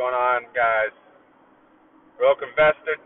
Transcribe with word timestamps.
going 0.00 0.16
on, 0.16 0.48
guys? 0.56 0.96
Broke 2.16 2.40
Investor 2.40 2.96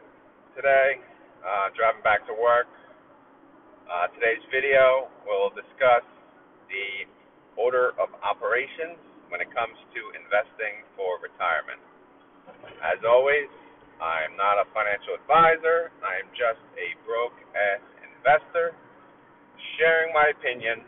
today, 0.54 1.02
uh, 1.42 1.74
driving 1.74 2.06
back 2.06 2.22
to 2.30 2.34
work. 2.38 2.70
Uh, 3.90 4.06
today's 4.14 4.38
video 4.54 5.10
will 5.26 5.50
discuss 5.58 6.06
the 6.70 7.10
order 7.58 7.98
of 7.98 8.14
operations 8.22 8.94
when 9.26 9.42
it 9.42 9.50
comes 9.50 9.74
to 9.90 10.00
investing 10.14 10.86
for 10.94 11.18
retirement. 11.18 11.82
As 12.78 13.02
always, 13.02 13.50
I'm 13.98 14.38
not 14.38 14.62
a 14.62 14.66
financial 14.70 15.18
advisor. 15.18 15.90
I 15.98 16.22
am 16.22 16.30
just 16.30 16.62
a 16.78 16.94
broke 17.02 17.34
ass 17.58 17.82
investor 18.06 18.70
sharing 19.82 20.14
my 20.14 20.30
opinion 20.30 20.78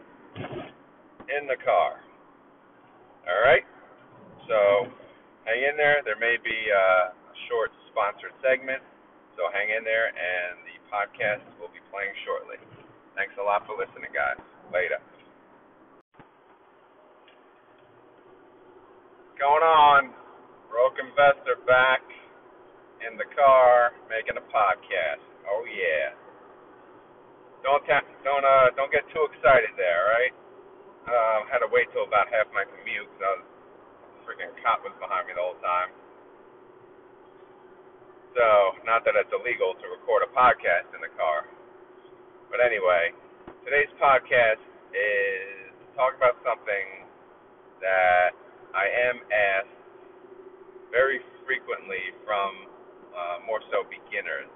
in 1.35 1.51
the 1.51 1.59
car. 1.67 1.99
All 3.27 3.43
right? 3.43 3.67
So 4.47 4.87
hang 5.47 5.63
in 5.63 5.79
there. 5.79 6.03
There 6.03 6.19
may 6.19 6.37
be 6.43 6.59
a 6.69 7.15
short 7.49 7.71
sponsored 7.89 8.35
segment, 8.43 8.83
so 9.39 9.47
hang 9.55 9.71
in 9.71 9.87
there, 9.87 10.11
and 10.11 10.59
the 10.67 10.77
podcast 10.91 11.47
will 11.63 11.71
be 11.71 11.81
playing 11.89 12.13
shortly. 12.27 12.59
Thanks 13.15 13.33
a 13.39 13.45
lot 13.47 13.65
for 13.65 13.79
listening, 13.79 14.11
guys. 14.13 14.37
Later. 14.75 14.99
Going 19.39 19.63
on? 19.63 20.11
Broke 20.69 20.99
investor 20.99 21.63
back 21.65 22.03
in 23.07 23.15
the 23.15 23.29
car 23.37 23.95
making 24.11 24.35
a 24.35 24.45
podcast. 24.51 25.23
Oh 25.47 25.63
yeah. 25.69 26.17
Don't 27.63 27.85
don't 28.27 28.45
uh 28.45 28.75
don't 28.75 28.91
get 28.91 29.07
too 29.15 29.23
excited 29.31 29.71
there, 29.79 30.03
right? 30.11 30.35
Uh, 31.07 31.47
had 31.47 31.63
to 31.63 31.71
wait 31.71 31.87
till 31.95 32.03
about 32.03 32.27
half 32.35 32.51
my 32.51 32.67
commute 32.67 33.07
because 33.15 33.23
I 33.23 33.31
was 33.39 33.47
freaking 34.27 34.51
cop 34.61 34.83
was 34.83 34.93
behind 34.99 35.31
me 35.31 35.39
the 35.39 35.41
whole 35.41 35.57
time. 35.63 35.95
So, 38.35 38.45
not 38.85 39.07
that 39.09 39.17
it's 39.17 39.33
illegal 39.33 39.73
to 39.81 39.87
record 39.89 40.27
a 40.27 40.31
podcast 40.35 40.93
in 40.93 41.01
the 41.01 41.09
car. 41.17 41.49
But 42.53 42.61
anyway, 42.61 43.17
today's 43.65 43.89
podcast 43.97 44.61
is 44.93 45.73
to 45.73 45.87
talk 45.97 46.13
about 46.19 46.37
something 46.45 47.07
that 47.81 48.37
I 48.77 48.87
am 49.09 49.25
asked 49.33 49.81
very 50.93 51.23
frequently 51.49 52.13
from 52.29 52.51
uh, 53.17 53.37
more 53.49 53.65
so 53.73 53.89
beginners. 53.89 54.53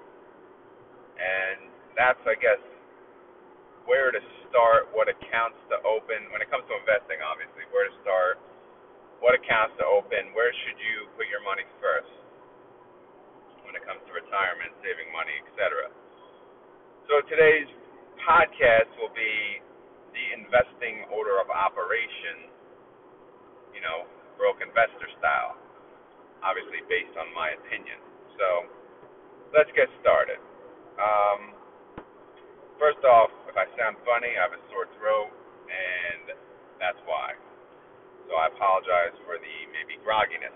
And 1.17 1.73
that's, 1.97 2.21
I 2.29 2.37
guess, 2.37 2.61
where 3.89 4.13
to 4.13 4.21
start, 4.49 4.93
what 4.93 5.09
accounts 5.09 5.57
to 5.73 5.81
open. 5.81 6.29
When 6.29 6.41
it 6.41 6.49
comes 6.53 6.69
to 6.69 6.75
investing, 6.77 7.17
obviously, 7.25 7.65
where 7.73 7.89
to 7.89 7.95
start, 8.05 8.37
what 9.21 9.37
accounts 9.37 9.77
to 9.77 9.85
open, 9.85 10.33
where 10.33 10.49
should 10.65 10.81
you 10.81 11.05
put 11.13 11.29
your 11.29 11.45
money 11.45 11.63
first 11.77 12.09
when 13.63 13.77
it 13.77 13.85
comes 13.85 14.01
to 14.09 14.11
retirement, 14.11 14.73
saving 14.81 15.13
money, 15.13 15.37
etc. 15.45 15.93
So 17.05 17.21
today's 17.29 17.69
podcast 18.25 18.89
will 18.97 19.13
be 19.13 19.61
the 20.17 20.25
investing 20.41 21.05
order 21.13 21.37
of 21.37 21.53
operation, 21.53 22.49
you 23.77 23.85
know, 23.85 24.09
broke 24.41 24.57
investor 24.59 25.07
style, 25.21 25.53
obviously 26.41 26.81
based 26.89 27.13
on 27.13 27.29
my 27.37 27.53
opinion. 27.61 28.01
So 28.41 28.47
let's 29.53 29.69
get 29.77 29.85
started. 30.01 30.41
Um, 30.97 31.53
first 32.81 33.05
off, 33.05 33.29
if 33.45 33.53
I 33.53 33.69
sound 33.77 34.01
funny, 34.01 34.33
I 34.33 34.49
have 34.49 34.57
a 34.57 34.61
sore 34.73 34.89
throat, 34.97 35.29
and 35.69 36.33
that's 36.81 36.99
why 37.05 37.37
so 38.31 38.39
I 38.39 38.47
apologize 38.47 39.11
for 39.27 39.35
the 39.35 39.55
maybe 39.75 39.99
grogginess. 40.07 40.55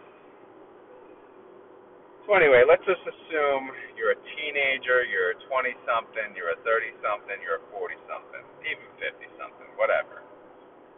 So 2.23 2.33
anyway, 2.33 2.63
let's 2.63 2.81
just 2.87 3.03
assume 3.03 3.67
you're 3.99 4.15
a 4.15 4.21
teenager, 4.23 5.03
you're 5.03 5.35
a 5.35 5.39
20 5.43 5.75
something, 5.83 6.31
you're 6.39 6.55
a 6.55 6.59
30 6.63 6.95
something, 7.03 7.35
you're 7.44 7.59
a 7.59 7.66
40 7.75 8.00
something, 8.07 8.44
even 8.63 8.88
50 8.97 9.27
something, 9.35 9.67
whatever. 9.75 10.23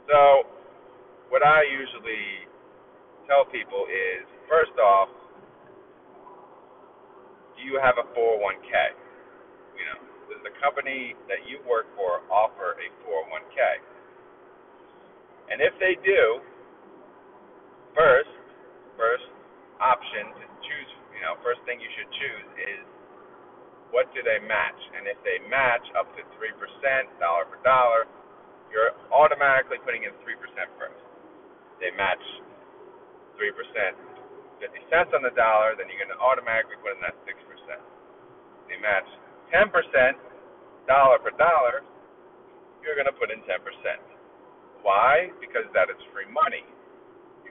So 0.05 0.45
what 1.33 1.41
I 1.41 1.65
usually 1.65 2.45
tell 3.25 3.43
people 3.49 3.89
is 3.89 4.23
first 4.45 4.77
off, 4.77 5.09
do 7.57 7.65
you 7.65 7.81
have 7.81 7.97
a 7.97 8.05
401k? 8.13 8.71
You 9.75 9.83
know, 9.89 9.99
does 10.29 10.45
the 10.45 10.53
company 10.61 11.17
that 11.25 11.43
you 11.49 11.57
work 11.65 11.89
for 11.97 12.21
offer 12.29 12.77
a 12.77 12.87
401k? 13.01 13.59
And 15.51 15.59
if 15.59 15.75
they 15.81 15.99
do, 16.05 16.39
first, 17.97 18.29
first 18.93 19.25
option 19.81 20.29
to 20.37 20.45
choose, 20.61 20.89
you 21.17 21.21
know, 21.25 21.33
first 21.41 21.59
thing 21.65 21.81
you 21.81 21.89
should 21.97 22.09
choose 22.13 22.47
is 22.61 22.85
what 23.89 24.05
do 24.13 24.21
they 24.21 24.37
match? 24.45 24.77
And 24.93 25.09
if 25.09 25.17
they 25.25 25.41
match 25.49 25.83
up 25.97 26.05
to 26.13 26.21
3%, 26.37 26.53
dollar 27.17 27.49
for 27.49 27.57
dollar, 27.65 28.05
you're 28.69 28.93
automatically 29.09 29.81
putting 29.81 30.05
in 30.05 30.13
3% 30.21 30.37
first. 30.77 31.01
They 31.81 31.89
match 31.97 32.21
3%, 33.39 33.49
50 34.61 34.91
cents 34.93 35.11
on 35.17 35.25
the 35.25 35.33
dollar, 35.33 35.73
then 35.73 35.89
you're 35.89 36.01
going 36.01 36.13
to 36.13 36.21
automatically 36.21 36.77
put 36.85 36.93
in 36.93 37.01
that 37.01 37.17
6%. 37.25 37.33
They 38.69 38.77
match 38.77 39.07
10%, 39.49 39.71
dollar 40.85 41.17
for 41.23 41.33
dollar, 41.39 41.81
you're 42.83 42.97
going 42.99 43.09
to 43.09 43.17
put 43.17 43.31
in 43.31 43.41
10%. 43.47 43.57
Why? 44.83 45.31
Because 45.41 45.65
that 45.73 45.89
is 45.89 45.97
free 46.13 46.29
money 46.29 46.65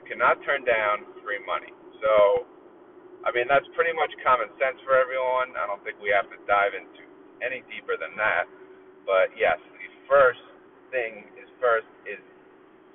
cannot 0.07 0.41
turn 0.47 0.63
down 0.63 1.05
free 1.21 1.39
money. 1.43 1.71
So, 1.99 2.47
I 3.27 3.31
mean, 3.35 3.45
that's 3.51 3.67
pretty 3.75 3.93
much 3.93 4.11
common 4.23 4.47
sense 4.57 4.79
for 4.87 4.95
everyone. 4.95 5.53
I 5.59 5.67
don't 5.67 5.83
think 5.83 5.99
we 5.99 6.09
have 6.15 6.27
to 6.31 6.39
dive 6.47 6.73
into 6.73 7.03
any 7.43 7.61
deeper 7.67 7.99
than 7.99 8.15
that. 8.17 8.47
But 9.03 9.31
yes, 9.35 9.59
the 9.59 9.87
first 10.07 10.43
thing 10.91 11.27
is 11.35 11.47
first 11.59 11.87
is 12.07 12.19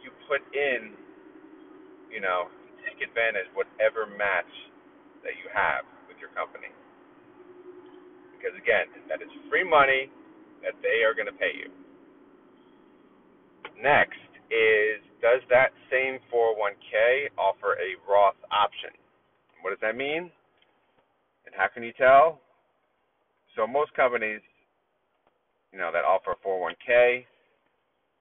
you 0.00 0.10
put 0.28 0.40
in, 0.56 0.96
you 2.08 2.20
know, 2.20 2.48
take 2.84 3.00
advantage 3.04 3.48
whatever 3.54 4.08
match 4.08 4.50
that 5.22 5.36
you 5.38 5.46
have 5.52 5.86
with 6.10 6.18
your 6.18 6.32
company. 6.34 6.72
Because 8.34 8.56
again, 8.58 8.90
that 9.06 9.22
is 9.22 9.30
free 9.46 9.62
money 9.62 10.10
that 10.66 10.74
they 10.82 11.06
are 11.06 11.14
going 11.14 11.30
to 11.30 11.38
pay 11.38 11.54
you. 11.54 11.70
Next 13.78 14.18
is 14.50 15.02
does 15.22 15.40
that 15.48 15.70
same 15.90 16.18
401k 16.34 17.30
offer 17.38 17.78
a 17.78 17.94
Roth 18.10 18.34
option? 18.50 18.90
What 19.62 19.70
does 19.70 19.78
that 19.80 19.96
mean? 19.96 20.30
And 21.46 21.54
how 21.56 21.68
can 21.72 21.84
you 21.84 21.92
tell? 21.96 22.40
So 23.54 23.66
most 23.66 23.94
companies, 23.94 24.40
you 25.72 25.78
know, 25.78 25.90
that 25.92 26.04
offer 26.04 26.34
401k, 26.44 27.24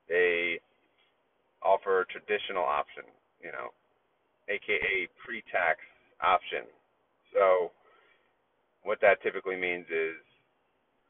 they 0.07 0.59
offer 1.63 2.01
a 2.01 2.05
traditional 2.05 2.63
option, 2.63 3.03
you 3.41 3.51
know, 3.51 3.73
aka 4.47 5.07
pre-tax 5.25 5.79
option. 6.21 6.69
So 7.33 7.71
what 8.83 8.99
that 9.01 9.23
typically 9.23 9.55
means 9.57 9.85
is 9.89 10.21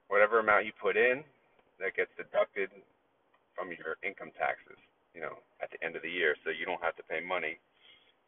whatever 0.08 0.40
amount 0.40 0.66
you 0.66 0.72
put 0.81 0.96
in, 0.96 1.23
that 1.79 1.96
gets 1.97 2.12
deducted 2.16 2.69
from 3.56 3.69
your 3.69 3.97
income 4.03 4.31
taxes 4.38 4.78
you 5.14 5.22
know, 5.22 5.36
at 5.62 5.70
the 5.72 5.80
end 5.86 5.96
of 5.96 6.02
the 6.02 6.10
year, 6.10 6.36
so 6.44 6.50
you 6.50 6.66
don't 6.66 6.82
have 6.82 6.96
to 6.96 7.04
pay 7.04 7.20
money, 7.20 7.60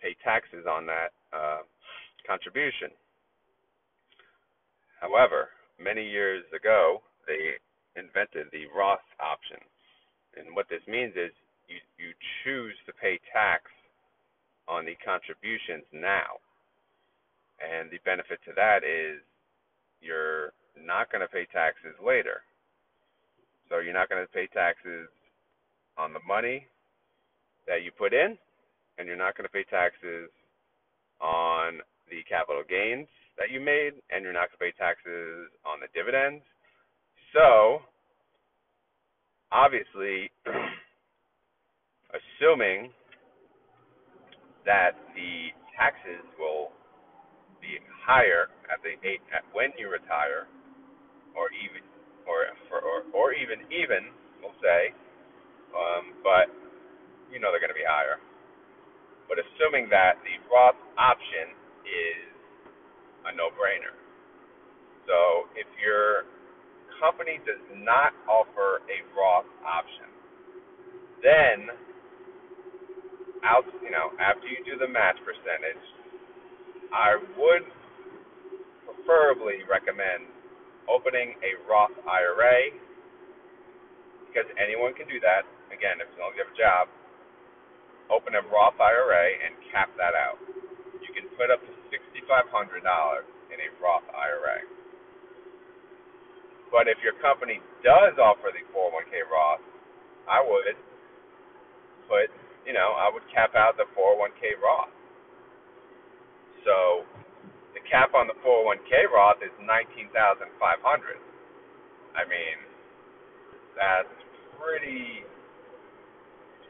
pay 0.02 0.16
taxes 0.24 0.66
on 0.68 0.86
that 0.86 1.12
uh, 1.32 1.64
contribution. 2.28 2.92
However, 5.00 5.50
many 5.80 6.04
years 6.04 6.44
ago, 6.56 7.02
they 7.28 7.60
invented 8.00 8.48
the 8.52 8.68
Roth 8.76 9.04
option, 9.20 9.60
and 10.36 10.56
what 10.56 10.68
this 10.70 10.84
means 10.88 11.14
is 11.16 11.32
you 11.68 11.80
you 11.96 12.12
choose 12.44 12.76
to 12.86 12.94
pay 12.94 13.20
tax 13.32 13.64
on 14.68 14.86
the 14.86 14.96
contributions 15.04 15.84
now, 15.92 16.40
and 17.60 17.92
the 17.92 18.00
benefit 18.04 18.40
to 18.44 18.52
that 18.56 18.84
is 18.84 19.20
you're 20.02 20.52
not 20.80 21.12
going 21.12 21.22
to 21.22 21.32
pay 21.32 21.48
taxes 21.52 21.96
later. 22.04 22.44
So 23.70 23.80
you're 23.80 23.96
not 23.96 24.10
going 24.10 24.24
to 24.24 24.32
pay 24.32 24.48
taxes 24.52 25.08
on 25.98 26.12
the 26.12 26.20
money 26.28 26.68
that 27.68 27.84
you 27.84 27.92
put 27.92 28.14
in, 28.14 28.38
and 28.98 29.08
you're 29.08 29.18
not 29.18 29.36
going 29.36 29.48
to 29.48 29.54
pay 29.54 29.64
taxes 29.70 30.30
on 31.22 31.80
the 32.10 32.22
capital 32.28 32.64
gains 32.68 33.08
that 33.38 33.50
you 33.50 33.60
made, 33.60 33.98
and 34.12 34.24
you're 34.24 34.34
not 34.36 34.52
going 34.52 34.60
to 34.60 34.66
pay 34.70 34.74
taxes 34.78 35.50
on 35.66 35.82
the 35.82 35.90
dividends. 35.98 36.44
So, 37.34 37.82
obviously, 39.52 40.30
assuming 42.14 42.94
that 44.66 44.94
the 45.18 45.50
taxes 45.74 46.22
will 46.38 46.70
be 47.58 47.82
higher 48.06 48.54
at 48.70 48.78
the 48.86 48.94
at 49.34 49.42
when 49.50 49.74
you 49.82 49.90
retire, 49.90 50.46
or 51.34 51.50
even 51.58 51.82
or 52.30 52.46
for 52.70 52.86
or, 52.86 53.02
or 53.10 53.34
even 53.34 53.66
even 53.74 54.14
we'll 54.40 54.56
say, 54.62 54.94
um, 55.74 56.14
but 56.22 56.53
you 57.34 57.42
know 57.42 57.50
they're 57.50 57.64
going 57.64 57.74
to 57.74 57.78
be 57.78 57.88
higher. 57.88 58.22
But 59.28 59.42
assuming 59.42 59.90
that 59.90 60.22
the 60.22 60.38
Roth 60.48 60.78
option 60.96 61.58
is 61.84 62.22
a 63.26 63.32
no-brainer. 63.34 63.98
So 65.10 65.50
if 65.58 65.68
your 65.82 66.30
company 67.02 67.42
does 67.44 67.64
not 67.82 68.14
offer 68.30 68.86
a 68.88 68.98
Roth 69.18 69.50
option, 69.66 70.08
then 71.24 71.74
out, 73.44 73.68
you 73.84 73.92
know, 73.92 74.16
after 74.22 74.48
you 74.48 74.64
do 74.64 74.80
the 74.80 74.88
match 74.88 75.20
percentage, 75.26 75.84
I 76.94 77.18
would 77.36 77.66
preferably 78.86 79.66
recommend 79.68 80.30
opening 80.88 81.36
a 81.42 81.58
Roth 81.68 81.96
IRA 82.08 82.76
because 84.28 84.48
anyone 84.56 84.94
can 84.96 85.08
do 85.08 85.20
that. 85.20 85.44
Again, 85.74 86.00
if 86.00 86.08
you 86.16 86.22
have 86.22 86.50
a 86.50 86.58
job, 86.58 86.86
open 88.12 88.36
a 88.36 88.44
Roth 88.52 88.80
IRA 88.80 89.28
and 89.46 89.54
cap 89.72 89.92
that 89.96 90.16
out. 90.16 90.40
You 91.00 91.12
can 91.14 91.28
put 91.36 91.52
up 91.52 91.62
to 91.62 91.72
$6,500 91.92 92.24
in 93.54 93.58
a 93.60 93.70
Roth 93.80 94.08
IRA. 94.12 94.64
But 96.74 96.90
if 96.90 96.98
your 97.06 97.14
company 97.22 97.62
does 97.86 98.18
offer 98.18 98.50
the 98.50 98.66
401k 98.74 99.30
Roth, 99.30 99.62
I 100.26 100.42
would 100.42 100.74
put, 102.10 102.34
you 102.66 102.74
know, 102.74 102.98
I 102.98 103.14
would 103.14 103.24
cap 103.30 103.54
out 103.54 103.78
the 103.78 103.86
401k 103.94 104.58
Roth. 104.58 104.90
So 106.66 107.06
the 107.78 107.84
cap 107.86 108.18
on 108.18 108.26
the 108.26 108.38
401k 108.42 109.12
Roth 109.14 109.44
is 109.46 109.54
19,500. 109.62 110.50
I 112.18 112.26
mean, 112.26 112.58
that's 113.78 114.10
pretty 114.58 115.26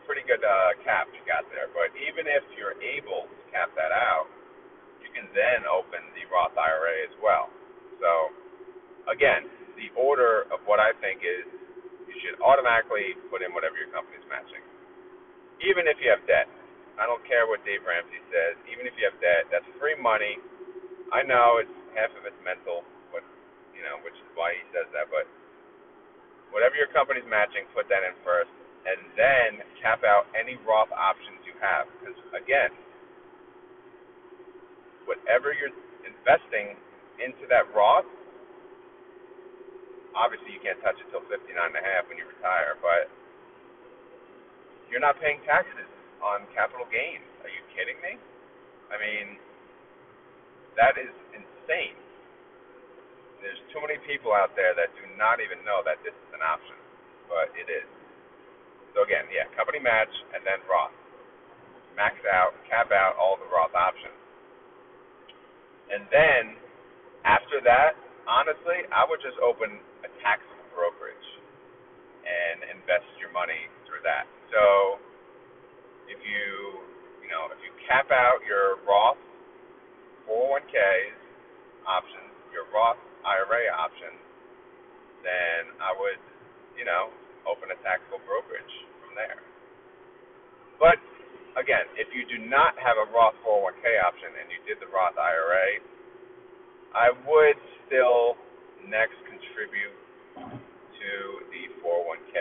pretty 0.05 0.23
good 0.27 0.43
uh, 0.43 0.77
cap 0.83 1.09
you 1.11 1.21
got 1.27 1.47
there. 1.51 1.71
But 1.71 1.91
even 1.99 2.27
if 2.27 2.43
you're 2.55 2.77
able 2.79 3.27
to 3.27 3.41
cap 3.51 3.71
that 3.75 3.91
out, 3.91 4.27
you 5.03 5.09
can 5.11 5.27
then 5.35 5.67
open 5.67 6.01
the 6.15 6.23
Roth 6.31 6.55
IRA 6.55 7.07
as 7.07 7.15
well. 7.19 7.51
So 7.99 8.11
again, 9.11 9.47
the 9.79 9.89
order 9.97 10.47
of 10.53 10.63
what 10.69 10.79
I 10.79 10.93
think 11.01 11.23
is 11.25 11.45
you 12.07 12.15
should 12.21 12.37
automatically 12.43 13.17
put 13.33 13.41
in 13.41 13.51
whatever 13.55 13.75
your 13.79 13.89
company's 13.89 14.23
matching, 14.29 14.61
even 15.63 15.89
if 15.89 15.97
you 15.99 16.11
have 16.13 16.23
debt. 16.29 16.47
I 16.93 17.09
don't 17.09 17.25
care 17.25 17.49
what 17.49 17.65
Dave 17.65 17.81
Ramsey 17.81 18.21
says. 18.29 18.53
Even 18.69 18.85
if 18.85 18.93
you 19.01 19.09
have 19.09 19.17
debt, 19.17 19.49
that's 19.49 19.65
free 19.81 19.97
money. 19.97 20.37
I 21.09 21.25
know 21.25 21.57
it's 21.57 21.73
half 21.97 22.13
of 22.13 22.29
it's 22.29 22.37
mental, 22.45 22.85
but 23.09 23.25
you 23.73 23.81
know, 23.81 23.97
which 24.05 24.13
is 24.13 24.29
why 24.37 24.53
he 24.53 24.61
says 24.69 24.85
that. 24.93 25.09
But 25.09 25.25
whatever 26.53 26.77
your 26.77 26.89
company's 26.93 27.25
matching, 27.25 27.65
put 27.73 27.89
that 27.89 28.05
in 28.05 28.13
first, 28.21 28.53
and 28.83 28.99
then 29.15 29.49
cap 29.79 30.03
out 30.03 30.27
any 30.35 30.59
Roth 30.67 30.91
options 30.91 31.39
you 31.47 31.55
have. 31.63 31.87
Because 31.99 32.19
again, 32.35 32.71
whatever 35.07 35.55
you're 35.55 35.73
investing 36.03 36.75
into 37.19 37.47
that 37.47 37.67
Roth, 37.71 38.07
obviously 40.15 40.51
you 40.53 40.61
can't 40.61 40.79
touch 40.83 40.99
it 40.99 41.07
till 41.11 41.23
59 41.27 41.47
and 41.55 41.79
a 41.79 41.83
half 41.83 42.07
when 42.11 42.19
you 42.19 42.27
retire, 42.27 42.75
but 42.83 43.07
you're 44.91 45.03
not 45.03 45.17
paying 45.17 45.39
taxes 45.47 45.89
on 46.21 46.45
capital 46.53 46.85
gains. 46.91 47.25
Are 47.43 47.51
you 47.51 47.63
kidding 47.75 47.97
me? 48.03 48.19
I 48.93 48.95
mean, 48.99 49.39
that 50.77 50.99
is 50.99 51.11
insane. 51.33 51.97
There's 53.41 53.59
too 53.75 53.81
many 53.83 53.99
people 54.07 54.31
out 54.31 54.55
there 54.55 54.71
that 54.77 54.93
do 54.95 55.03
not 55.19 55.43
even 55.43 55.59
know 55.67 55.83
that 55.83 55.99
this 56.05 56.15
is 56.15 56.29
an 56.31 56.43
option, 56.45 56.77
but 57.27 57.51
it 57.57 57.67
is. 57.67 57.89
So 58.93 59.03
again, 59.05 59.25
yeah, 59.33 59.49
company 59.57 59.81
match 59.81 60.11
and 60.33 60.45
then 60.45 60.61
Roth. 60.69 60.93
Max 61.97 62.17
out, 62.25 62.57
cap 62.69 62.89
out 62.89 63.17
all 63.21 63.37
the 63.37 63.49
Roth 63.53 63.73
options. 63.77 64.17
And 65.93 66.09
then 66.09 66.57
after 67.25 67.61
that, 67.65 67.97
honestly, 68.25 68.85
I 68.89 69.05
would 69.05 69.21
just 69.21 69.37
open 69.41 69.77
a 70.05 70.09
taxable 70.25 70.67
brokerage 70.73 71.29
and 72.25 72.65
invest 72.73 73.07
your 73.21 73.31
money 73.35 73.69
through 73.87 74.01
that. 74.05 74.25
So 74.51 74.99
if 76.09 76.19
you 76.23 76.81
you 77.23 77.29
know 77.31 77.49
if 77.51 77.59
you 77.63 77.71
cap 77.87 78.09
out 78.11 78.41
your 78.47 78.81
Roth 78.87 79.19
401ks 80.29 81.17
options, 81.87 82.31
your 82.55 82.67
Roth 82.73 82.99
IRA 83.27 83.71
options, 83.73 84.19
then 85.23 85.73
I 85.83 85.91
would 85.95 86.21
you 86.79 86.85
know 86.87 87.11
open 87.47 87.71
a 87.71 87.77
taxable 87.83 88.23
brokerage 88.27 88.75
there. 89.15 89.39
But 90.77 90.97
again, 91.55 91.85
if 91.95 92.11
you 92.11 92.25
do 92.27 92.41
not 92.49 92.75
have 92.81 92.97
a 92.97 93.07
Roth 93.13 93.37
401k 93.45 93.85
option 94.03 94.29
and 94.41 94.49
you 94.49 94.59
did 94.65 94.81
the 94.81 94.89
Roth 94.89 95.17
IRA, 95.17 95.81
I 96.93 97.09
would 97.25 97.57
still 97.85 98.37
next 98.85 99.17
contribute 99.25 99.97
to 100.37 101.11
the 101.49 101.63
401k 101.81 102.37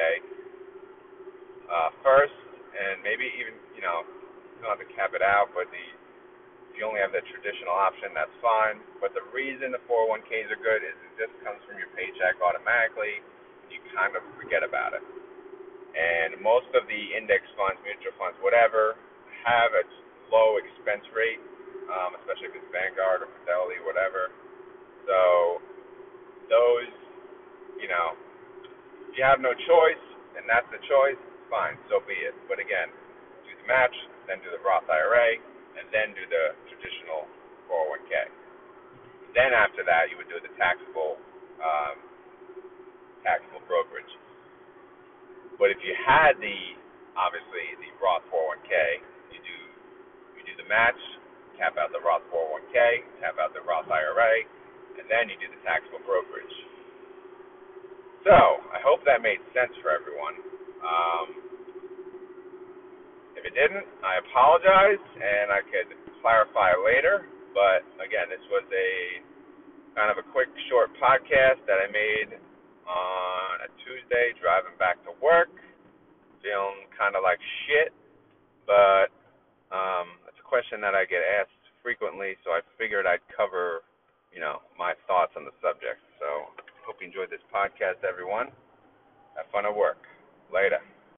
uh, 1.70 1.90
first 2.04 2.36
and 2.72 3.00
maybe 3.04 3.28
even 3.40 3.54
you 3.76 3.84
know 3.84 4.04
you 4.04 4.58
don't 4.64 4.72
have 4.76 4.82
to 4.82 4.92
cap 4.96 5.12
it 5.12 5.22
out, 5.22 5.52
but 5.52 5.69
the 5.70 5.84
if 6.72 6.80
you 6.80 6.88
only 6.88 7.04
have 7.04 7.12
the 7.12 7.20
traditional 7.28 7.76
option, 7.76 8.16
that's 8.16 8.32
fine. 8.40 8.80
But 8.96 9.12
the 9.12 9.20
reason 9.28 9.76
the 9.76 9.84
401ks 9.84 10.48
are 10.48 10.56
good 10.56 10.80
is 10.80 10.96
it 11.04 11.28
just 11.28 11.36
comes 11.44 11.60
from 11.69 11.76
your 11.76 11.92
paycheck 11.92 12.40
automatically. 12.40 13.20
And 13.20 13.69
you 13.69 13.76
kind 13.92 14.16
of 14.16 14.24
forget 14.40 14.64
about 14.64 14.96
it. 14.96 15.04
And 15.93 16.41
most 16.41 16.69
of 16.73 16.89
the 16.89 17.03
index 17.12 17.44
funds, 17.56 17.77
mutual 17.85 18.17
funds, 18.17 18.37
whatever, 18.41 18.97
have 19.44 19.77
a 19.77 19.85
low 20.33 20.56
expense 20.56 21.05
rate, 21.12 21.41
um, 21.93 22.17
especially 22.23 22.49
if 22.49 22.55
it's 22.56 22.71
Vanguard 22.73 23.27
or 23.27 23.29
Fidelity, 23.43 23.81
whatever. 23.85 24.33
So 25.05 25.61
those, 26.49 26.93
you 27.77 27.93
know, 27.93 28.17
if 29.12 29.21
you 29.21 29.25
have 29.25 29.44
no 29.44 29.53
choice 29.53 30.05
and 30.41 30.49
that's 30.49 30.69
the 30.73 30.81
choice, 30.89 31.21
fine, 31.53 31.77
so 31.93 32.00
be 32.09 32.17
it. 32.17 32.33
But 32.49 32.56
again, 32.56 32.89
do 33.44 33.53
the 33.53 33.67
match, 33.69 33.93
then 34.25 34.41
do 34.41 34.49
the 34.49 34.62
Roth 34.65 34.89
IRA, 34.89 35.37
and 35.77 35.85
then 35.93 36.17
do 36.17 36.25
the 36.25 36.56
traditional 36.73 37.29
401k. 37.69 38.33
Then 39.37 39.53
after 39.53 39.85
that, 39.85 40.09
you 40.09 40.17
would 40.17 40.33
do 40.33 40.41
the 40.41 40.53
taxable 40.56 41.21
um, 41.61 41.97
taxable 43.25 43.62
brokerage. 43.69 44.09
But 45.60 45.72
if 45.72 45.81
you 45.84 45.93
had 45.96 46.37
the 46.40 46.58
obviously 47.16 47.76
the 47.81 47.90
Roth 48.00 48.25
401k, 48.32 48.72
you 49.32 49.40
do 49.40 49.58
you 50.38 50.43
do 50.49 50.54
the 50.56 50.69
match, 50.69 50.99
tap 51.60 51.76
out 51.76 51.93
the 51.93 52.02
Roth 52.02 52.25
401k, 52.32 52.77
tap 53.20 53.36
out 53.38 53.53
the 53.53 53.65
Roth 53.65 53.88
IRA, 53.88 54.46
and 54.98 55.06
then 55.08 55.29
you 55.29 55.36
do 55.41 55.48
the 55.48 55.60
taxable 55.65 56.03
brokerage. 56.05 56.56
So 58.24 58.34
I 58.70 58.79
hope 58.82 59.03
that 59.05 59.19
made 59.19 59.43
sense 59.50 59.74
for 59.82 59.91
everyone. 59.91 60.38
Um, 60.82 61.27
if 63.34 63.43
it 63.43 63.55
didn't, 63.58 63.86
I 64.06 64.22
apologize, 64.22 65.03
and 65.03 65.50
I 65.50 65.60
could 65.67 65.91
clarify 66.22 66.70
later. 66.79 67.27
But 67.50 67.82
again, 67.98 68.31
this 68.31 68.43
was 68.48 68.62
a 68.70 68.91
kind 69.98 70.08
of 70.08 70.22
a 70.22 70.27
quick, 70.32 70.48
short 70.70 70.94
podcast 70.96 71.60
that 71.69 71.82
I 71.82 71.88
made 71.91 72.38
on 72.88 73.53
a 73.67 73.69
Tuesday 73.84 74.32
driving 74.41 74.72
back 74.81 75.03
to 75.05 75.11
work, 75.22 75.55
feeling 76.43 76.91
kind 76.93 77.14
of 77.14 77.22
like 77.22 77.38
shit. 77.64 77.94
But 78.67 79.08
um, 79.70 80.19
it's 80.29 80.38
a 80.43 80.46
question 80.46 80.82
that 80.82 80.98
I 80.98 81.06
get 81.06 81.22
asked 81.22 81.56
frequently, 81.81 82.36
so 82.44 82.50
I 82.50 82.60
figured 82.76 83.06
I'd 83.06 83.24
cover, 83.32 83.86
you 84.34 84.43
know, 84.43 84.60
my 84.79 84.93
thoughts 85.06 85.32
on 85.38 85.46
the 85.46 85.55
subject. 85.62 86.02
So 86.19 86.50
hope 86.84 86.98
you 87.00 87.06
enjoyed 87.06 87.31
this 87.31 87.43
podcast, 87.48 88.02
everyone. 88.02 88.50
Have 89.38 89.46
fun 89.50 89.64
at 89.64 89.74
work. 89.74 90.05
Later. 90.52 90.82